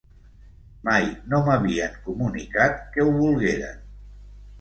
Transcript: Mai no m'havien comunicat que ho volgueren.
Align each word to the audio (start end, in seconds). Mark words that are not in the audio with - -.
Mai 0.87 1.03
no 1.33 1.41
m'havien 1.47 1.99
comunicat 2.07 2.81
que 2.97 3.05
ho 3.05 3.13
volgueren. 3.19 3.85